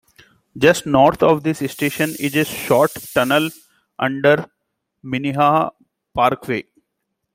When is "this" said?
1.43-1.59